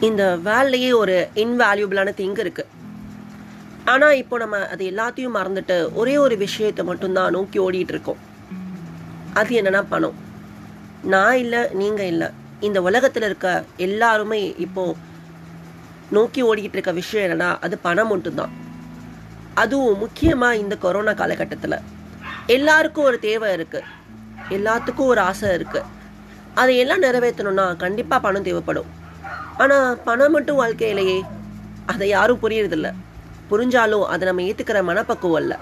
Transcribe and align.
இந்த 0.00 0.36
வேலையே 0.36 0.92
ஒரு 0.92 1.28
இன்வேல்யூபிளான 1.34 2.12
திங் 2.20 2.38
இருக்கு. 2.38 2.66
ஆனால் 3.84 4.16
இப்போ 4.16 4.38
நம்ம 4.38 4.68
அது 4.68 4.90
எல்லாத்தையும் 4.90 5.36
மறந்துட்டு 5.38 5.92
ஒரே 5.92 6.16
ஒரு 6.16 6.36
விஷயத்தை 6.36 6.84
மட்டும்தான் 6.84 7.30
நோக்கி 7.30 7.58
ஓடிட்டு 7.58 7.94
இருக்கோம் 7.94 8.16
அது 9.34 9.62
என்னன்னா 9.62 9.84
பணம். 9.88 10.14
நான் 11.02 11.36
இல்லை 11.36 11.68
நீங்கள் 11.72 12.06
இல்லை. 12.06 12.28
இந்த 12.60 12.82
உலகத்தில் 12.82 13.22
இருக்க 13.22 13.64
எல்லாருமே 13.76 14.54
இப்போ 14.56 14.96
நோக்கி 16.10 16.42
ஓடிக்கிட்டு 16.42 16.78
இருக்க 16.78 16.92
விஷயம் 16.92 17.26
என்னன்னா 17.30 17.58
அது 17.60 17.78
பணம் 17.78 18.08
மட்டும்தான். 18.08 18.52
அதுவும் 19.54 19.98
முக்கியமாக 19.98 20.56
இந்த 20.56 20.76
கொரோனா 20.76 21.12
காலகட்டத்தில். 21.12 21.78
எல்லாருக்கும் 22.46 23.04
ஒரு 23.04 23.18
தேவை 23.18 23.52
இருக்கு. 23.52 23.82
எல்லாத்துக்கும் 24.48 25.12
ஒரு 25.12 25.20
ஆசை 25.20 25.54
இருக்கு. 25.54 25.82
அதை 26.54 26.76
எல்லாம் 26.76 27.02
நிறைவேற்றணும்னா 27.02 27.76
கண்டிப்பாக 27.76 28.22
பணம் 28.22 28.42
தேவைப்படும். 28.42 29.02
ஆனால் 29.62 29.98
பணம் 30.06 30.34
மட்டும் 30.36 30.60
வாழ்க்கையிலேயே 30.60 31.18
அதை 31.92 32.06
யாரும் 32.16 32.40
புரியறதில்ல. 32.44 32.88
புரிஞ்சாலும் 33.50 34.04
அதை 34.12 34.24
நம்ம 34.28 34.44
ஏற்றுக்கிற 34.50 34.78
மனப்பக்குவம் 34.90 35.40
இல்லை 35.42 35.56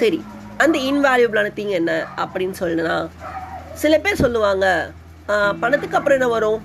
சரி 0.00 0.18
அந்த 0.64 0.76
இன்வேல்யூபிளான 0.90 1.48
திங் 1.56 1.72
என்ன 1.78 1.92
அப்படின்னு 2.22 2.56
சொல்லுனா 2.60 2.94
சில 3.82 3.94
பேர் 4.04 4.22
சொல்லுவாங்க 4.24 4.66
பணத்துக்கு 5.62 5.96
அப்புறம் 5.98 6.18
என்ன 6.18 6.28
வரும்? 6.34 6.60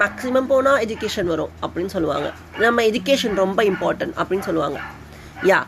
மேக்ஸிமம் 0.00 0.48
போனால் 0.52 0.80
எஜுகேஷன் 0.84 1.30
வரும் 1.32 1.52
அப்படின்னு 1.64 1.92
சொல்லுவாங்க. 1.94 2.28
நம்ம 2.64 2.82
எஜுகேஷன் 2.90 3.40
ரொம்ப 3.42 3.60
இம்பார்ட்டன்ட் 3.70 4.14
அப்படின்னு 4.20 4.46
சொல்லுவாங்க. 4.48 4.78
யா 5.50 5.58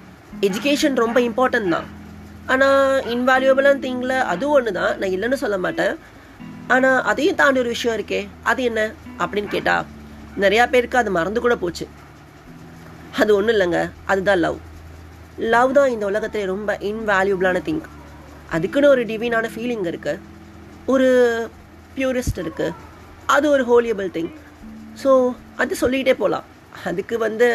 எஜுகேஷன் 0.48 0.96
ரொம்ப 1.04 1.18
இம்பார்ட்டன்ட் 1.28 1.74
தான். 1.74 1.88
ஆனால் 2.52 3.02
இன்வேல்யூபிளான 3.14 3.80
திங்கில் 3.86 4.16
அதுவும் 4.32 4.56
ஒன்று 4.58 4.72
தான் 4.78 4.92
நான் 5.00 5.14
இல்லைன்னு 5.16 5.42
சொல்ல 5.44 5.58
மாட்டேன். 5.64 5.94
ஆனால் 6.74 7.00
அதையும் 7.10 7.38
தாண்டி 7.40 7.60
ஒரு 7.62 7.70
விஷயம் 7.74 7.96
இருக்கே. 7.98 8.20
அது 8.50 8.60
என்ன? 8.70 8.80
அப்படின்னு 9.22 9.50
கேட்டால் 9.54 9.86
நிறையா 10.42 10.64
பேருக்கு 10.74 11.00
அது 11.00 11.10
மறந்து 11.16 11.40
கூட 11.44 11.54
போச்சு. 11.62 11.86
அது 13.20 13.30
ஒன்றும் 13.38 13.54
இல்லைங்க. 13.56 13.80
அதுதான் 14.12 14.40
லவ் 14.44 14.58
லவ் 15.54 15.74
தான் 15.78 15.92
இந்த 15.94 16.04
உலகத்தில் 16.10 16.50
ரொம்ப 16.52 16.70
இன்வேல்யூபிளான 16.90 17.60
திங் 17.68 17.82
அதுக்குன்னு 18.56 18.92
ஒரு 18.94 19.02
டிவினான 19.10 19.50
ஃபீலிங் 19.54 19.84
இருக்குது 19.90 20.20
ஒரு 20.92 21.08
பியூரிஸ்ட் 21.96 22.40
இருக்குது 22.44 22.74
அது 23.34 23.46
ஒரு 23.54 23.62
ஹோலியபிள் 23.70 24.08
திங் 24.16 24.32
ஸோ 25.02 25.10
அது 25.62 25.74
சொல்லிக்கிட்டே 25.82 26.14
போகலாம் 26.22 26.46
அதுக்கு 26.88 27.14
வந்து 27.26 27.46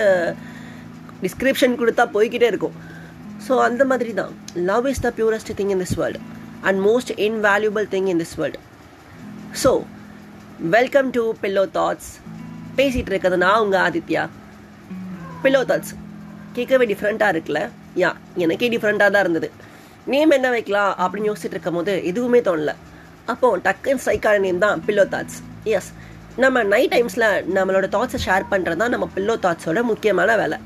டிஸ்கிரிப்ஷன் 1.26 1.78
கொடுத்தா 1.82 2.04
போய்கிட்டே 2.16 2.48
இருக்கும். 2.52 2.76
ஸோ 3.46 3.54
அந்த 3.68 3.84
மாதிரி 3.92 4.12
தான் 4.20 4.32
love 4.70 4.88
is 4.92 5.04
the 5.06 5.10
purest 5.18 5.52
thing 5.60 5.72
in 5.76 5.82
this 5.84 5.98
world 6.02 6.22
and 6.68 6.80
most 6.88 7.14
invaluable 7.28 7.88
thing 7.94 8.10
in 8.14 8.22
this 8.24 8.36
world 8.42 8.60
so 9.62 9.70
welcome 10.74 11.08
to 11.16 11.22
pillow 11.42 11.62
thoughts 11.76 12.10
பேசிகிட்டு 12.78 13.12
இருக்கிறது 13.12 13.38
நான் 13.44 13.62
உங்கள் 13.64 13.82
ஆதித்யா. 13.86 14.24
பில்லோ 15.44 15.62
தாட்ஸ் 15.70 15.94
கேட்கவே 16.56 16.86
டிஃப்ரெண்ட்டாக 16.92 17.34
இருக்குல்ல? 17.34 17.62
யா 18.02 18.10
எனக்கே 18.44 18.68
டிஃப்ரெண்ட்டாக 18.74 19.10
தான் 19.16 19.24
இருந்தது. 19.26 19.50
நேம் 20.14 20.36
என்ன 20.38 20.52
வைக்கலாம் 20.56 20.92
அப்படின்னு 21.04 21.30
யோசிச்சுட்டு 21.32 21.58
இருக்கும் 21.58 21.80
போது 21.80 21.96
எதுவுமே 22.12 22.42
தோணல. 22.48 22.74
அப்போ 23.34 23.50
டக்குன்னு 23.66 24.04
ஸ்ட்ரைக்கான 24.06 24.44
நேம் 24.46 24.62
தான் 24.66 24.86
பில்லோ 24.88 25.06
தாட்ஸ் 25.16 25.40
எஸ் 25.76 25.90
நம்ம 26.46 26.64
நைட் 26.76 26.94
டைம்ஸில் 26.96 27.28
நம்மளோட 27.58 27.90
தாட்ஸை 27.98 28.22
ஷேர் 28.28 28.50
பண்ணுறது 28.54 28.82
தான் 28.86 28.96
நம்ம 28.96 29.10
பில்லோ 29.18 29.36
தாட்ஸோட 29.48 29.82
முக்கியமான 29.92 30.38
வேலை. 30.44 30.60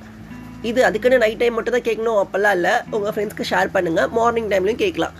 இது 0.71 0.79
அதுக்குன்னு 0.89 1.23
நைட் 1.25 1.41
டைம் 1.43 1.57
மட்டும் 1.59 1.77
தான் 1.79 1.89
கேட்கணும் 1.89 2.21
அப்போல்லாம் 2.23 2.57
இல்லை. 2.59 2.73
உங்கள் 2.97 3.13
ஃப்ரெண்ட்ஸ்க்கு 3.15 3.51
ஷேர் 3.53 3.75
பண்ணுங்கள் 3.77 4.11
மார்னிங் 4.19 4.51
டைம்லையும் 4.53 4.83
கேட்கலாம். 4.85 5.15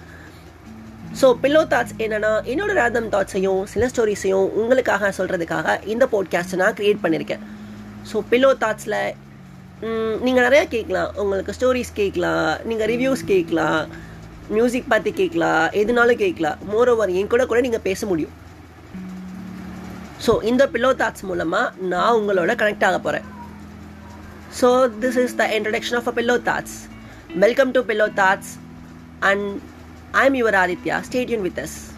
ஸோ 1.19 1.27
பில்லோ 1.41 1.61
தாட்ஸ் 1.71 1.95
என்னன்னா 2.03 2.29
என்னோட 2.51 2.71
ரேதம் 2.79 3.09
தாட்ஸையும் 3.13 3.63
சில 3.71 3.87
ஸ்டோரிஸையும் 3.91 4.47
உங்களுக்காக 4.61 5.09
சொல்கிறதுக்காக 5.17 5.75
இந்த 5.93 6.05
போட்காஸ்ட்டை 6.13 6.59
நான் 6.61 6.77
க்ரியேட் 6.77 7.01
பண்ணியிருக்கேன் 7.03 7.44
ஸோ 8.11 8.19
பில்லோ 8.29 8.51
தாட்ஸில் 8.63 8.99
நீங்கள் 10.25 10.45
நிறையா 10.47 10.66
கேட்கலாம். 10.75 11.09
உங்களுக்கு 11.21 11.55
ஸ்டோரிஸ் 11.57 11.91
கேட்கலாம் 12.00 12.50
நீங்கள் 12.69 12.89
ரிவ்யூஸ் 12.91 13.23
கேட்கலாம் 13.31 13.81
மியூசிக் 14.55 14.91
பற்றி 14.94 15.11
கேட்கலாம் 15.19 15.66
எதுனாலும் 15.81 16.21
கேட்கலாம். 16.23 16.57
மோர் 16.71 16.89
ஓவர் 16.94 17.13
என் 17.19 17.31
கூட 17.33 17.44
கூட 17.51 17.59
நீங்கள் 17.66 17.85
பேச 17.88 18.05
முடியும். 18.11 18.35
ஸோ 20.25 20.31
இந்த 20.50 20.63
பில்லோ 20.73 20.89
தாட்ஸ் 21.01 21.27
மூலமாக 21.29 21.88
நான் 21.91 22.17
உங்களோட 22.19 22.53
கனெக்ட் 22.61 22.88
ஆக 22.88 22.97
போகிறேன் 23.05 23.27
so 24.59 24.69
this 25.03 25.19
is 25.23 25.35
the 25.41 25.45
introduction 25.57 25.97
of 26.00 26.09
a 26.11 26.16
pillow 26.19 26.35
thoughts 26.50 26.77
welcome 27.45 27.71
to 27.77 27.81
pillow 27.89 28.07
thoughts 28.21 28.51
and 29.29 29.47
I'm 30.13 30.35
your 30.35 30.49
Aditya. 30.49 31.03
Stay 31.03 31.25
tuned 31.25 31.44
with 31.44 31.57
us. 31.57 31.91